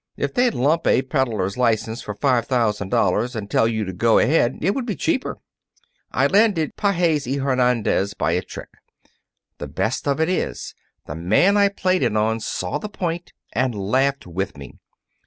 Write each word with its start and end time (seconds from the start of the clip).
If 0.17 0.33
they'd 0.33 0.55
lump 0.55 0.87
a 0.87 1.03
peddler's 1.03 1.57
license 1.59 2.01
for 2.01 2.15
$5,000 2.15 3.35
and 3.35 3.51
tell 3.51 3.67
you 3.67 3.85
to 3.85 3.93
go 3.93 4.17
ahead, 4.17 4.57
it 4.59 4.73
would 4.73 4.87
be 4.87 4.95
cheaper. 4.95 5.37
I 6.11 6.25
landed 6.25 6.75
Pages 6.75 7.27
y 7.27 7.35
Hernandez 7.37 8.15
by 8.15 8.31
a 8.31 8.41
trick. 8.41 8.69
The 9.59 9.67
best 9.67 10.07
of 10.07 10.19
it 10.19 10.27
is 10.27 10.73
the 11.05 11.13
man 11.13 11.55
I 11.55 11.69
played 11.69 12.01
it 12.01 12.17
on 12.17 12.39
saw 12.39 12.79
the 12.79 12.89
point 12.89 13.31
and 13.53 13.75
laughed 13.75 14.25
with 14.25 14.57
me. 14.57 14.79